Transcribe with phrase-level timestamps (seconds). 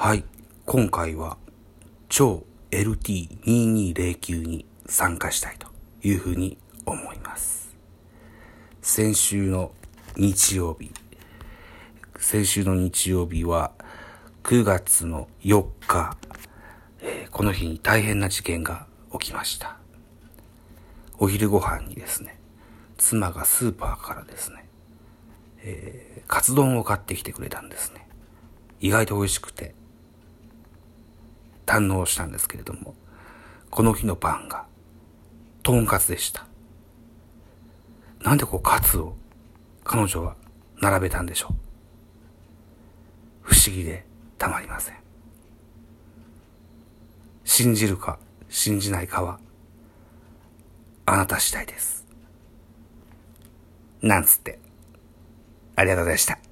[0.00, 0.22] はい、
[0.64, 1.38] 今回は
[2.08, 5.66] 超 LT2209 に参加したいと
[6.06, 6.56] いうふうに
[6.86, 7.76] 思います。
[8.80, 9.72] 先週の
[10.16, 10.92] 日曜日、
[12.16, 13.72] 先週の日曜日は
[14.44, 16.16] 9月の4日、
[17.02, 18.86] えー、この日に大変な事件が
[19.18, 19.78] 起きました。
[21.18, 22.38] お昼ご飯にですね、
[22.98, 24.64] 妻がスーパーからですね、
[25.64, 28.06] えー、カツ丼を買ってきてくれたんですね。
[28.80, 29.74] 意外と美味しくて、
[31.68, 32.94] 堪能したんですけれども、
[33.68, 34.64] この日のパンが、
[35.62, 36.46] とんかつでした。
[38.22, 39.14] なんでこうカツを
[39.84, 40.34] 彼女は
[40.80, 41.54] 並べたんでしょう。
[43.42, 44.06] 不思議で
[44.38, 44.96] たまりません。
[47.44, 49.38] 信じるか信じないかは、
[51.04, 52.06] あなた次第です。
[54.00, 54.58] なんつって。
[55.76, 56.47] ありがとうございました。